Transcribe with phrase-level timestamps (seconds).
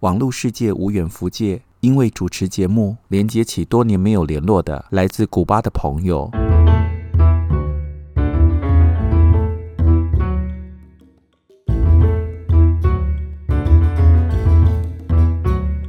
[0.00, 6.30] 网络世界无远弗届，因为主持节目，连接起多年没有联络的来自古巴的朋友。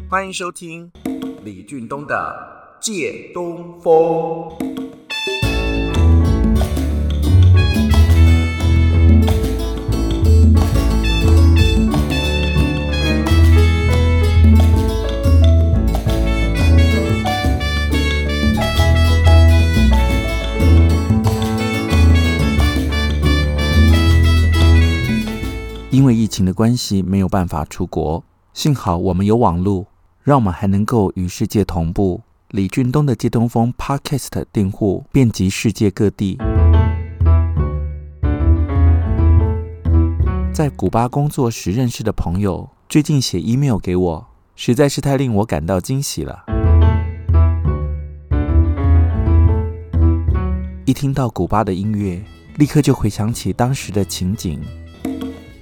[0.10, 0.92] 欢迎收听
[1.44, 2.16] 李俊东的
[2.84, 3.94] 《借东风》。
[26.30, 28.24] 情的关系，没有办法出国。
[28.54, 29.88] 幸好我们有网络，
[30.24, 32.22] 让我们还能够与世界同步。
[32.50, 36.38] 李俊东的借东风 Podcast 订户遍及世界各地。
[40.54, 46.46] 在古巴工作时认识的朋友，最近写 email 给我，实在是太令我感到惊喜了。
[50.86, 52.22] 一听到古巴的音乐，
[52.56, 54.60] 立刻就回想起当时的情景。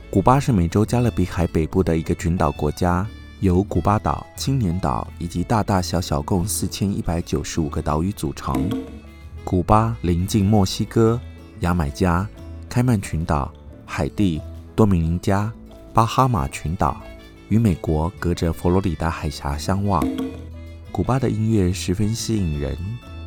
[0.09, 3.05] 古巴是美洲加勒比海北部的一个群岛国家，
[3.41, 8.69] 由古巴岛、青年岛以及大大小小共四千一百九十五个岛屿组成。
[9.44, 11.19] 古巴临近墨西哥、
[11.59, 12.25] 牙买加、
[12.69, 13.52] 开曼群岛、
[13.86, 14.41] 海地、
[14.77, 15.52] 多米尼加、
[15.94, 17.02] 巴哈马群岛，
[17.49, 20.02] 与美国隔着佛罗里达海峡相望。
[20.89, 22.77] 古巴的音乐十分吸引人，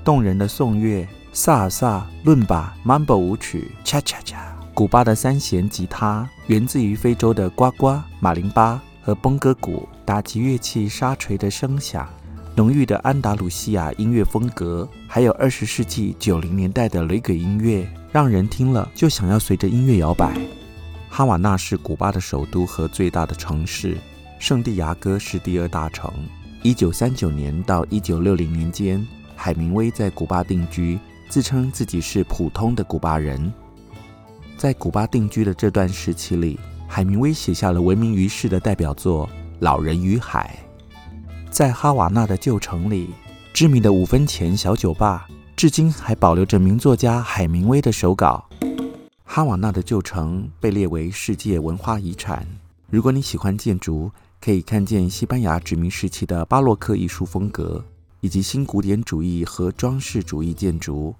[0.02, 4.56] 动人的颂乐、萨尔萨、伦巴、曼波舞曲、恰恰恰。
[4.80, 12.08] 古巴的三弦吉他源自于非洲的呱呱、马林巴和邦哥鼓，打击乐器沙锤的声响，
[12.56, 20.34] 浓郁的安达鲁西亚音乐风格，还有二十世纪九零年代的雷鬼音乐，让人听了就想要随着音乐摇摆。
[21.10, 23.98] 哈瓦那是古巴的首都和最大的城市，
[24.38, 26.10] 圣地亚哥是第二大城。
[26.62, 29.06] 一九三九年到一九六零年间，
[29.36, 33.52] 海明威在古巴定居，自称自己是普通的古巴人。
[34.60, 39.26] 在古巴定居的这段时期里，海明威写下了闻名于世的代表作
[39.60, 40.54] 《老人与海》。
[41.50, 43.08] 在哈瓦那的旧城里，
[43.54, 45.26] 知名的五分钱小酒吧
[45.56, 48.46] 至今还保留着名作家海明威的手稿。
[49.24, 52.46] 哈瓦那的旧城被列为世界文化遗产。
[52.90, 57.82] 如果你喜欢建筑，可以看见西班牙殖民时期的巴洛克艺术风格，
[58.20, 61.14] 以及新古典主义和装饰主义建筑。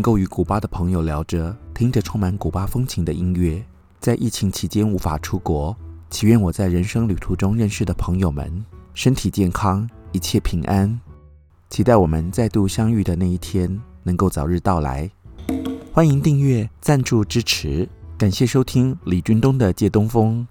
[0.00, 3.62] 能够与古巴的朋友聊着，听着充满古巴风情的音乐，
[3.98, 5.76] 在疫情期间无法出国，
[6.08, 10.98] 祈愿我在人生旅途中认识的朋友们身体健康，一切平安。
[11.68, 15.10] 期待我们再度相遇的那一天能够早日到来。
[15.92, 17.86] 欢迎订阅、赞助、支持，
[18.16, 20.46] 感谢收听李俊东的借东风。